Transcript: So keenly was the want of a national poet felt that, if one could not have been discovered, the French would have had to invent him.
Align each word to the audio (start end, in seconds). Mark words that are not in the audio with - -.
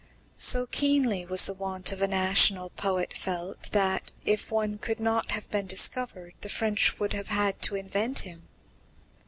So 0.39 0.65
keenly 0.65 1.27
was 1.27 1.43
the 1.45 1.53
want 1.53 1.91
of 1.91 2.01
a 2.01 2.07
national 2.07 2.71
poet 2.71 3.15
felt 3.15 3.71
that, 3.71 4.11
if 4.25 4.49
one 4.51 4.79
could 4.79 4.99
not 4.99 5.29
have 5.29 5.47
been 5.51 5.67
discovered, 5.67 6.33
the 6.41 6.49
French 6.49 6.97
would 6.97 7.13
have 7.13 7.27
had 7.27 7.61
to 7.61 7.75
invent 7.75 8.17
him. 8.25 8.47